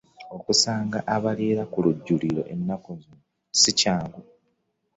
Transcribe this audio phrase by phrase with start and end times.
[0.35, 3.17] Okusanga abaliira ku lujjuliro ensangi zino
[3.59, 4.21] si kyangu.